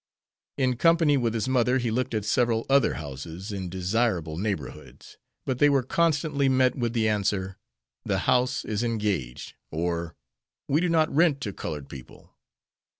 In 0.57 0.77
company 0.77 1.15
with 1.15 1.35
his 1.35 1.47
mother 1.47 1.77
he 1.77 1.91
looked 1.91 2.15
at 2.15 2.25
several 2.25 2.65
other 2.67 2.95
houses 2.95 3.51
in 3.51 3.69
desirable 3.69 4.35
neighborhoods, 4.35 5.19
but 5.45 5.59
they 5.59 5.69
were 5.69 5.83
constantly 5.83 6.49
met 6.49 6.73
with 6.75 6.93
the 6.93 7.07
answer, 7.07 7.59
"The 8.03 8.17
house 8.25 8.65
is 8.65 8.81
engaged," 8.83 9.53
or, 9.69 10.15
"We 10.67 10.81
do 10.81 10.89
not 10.89 11.13
rent 11.13 11.39
to 11.41 11.53
colored 11.53 11.87
people." 11.87 12.35